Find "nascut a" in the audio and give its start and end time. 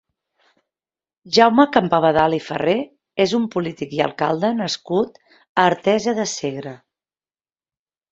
4.61-5.67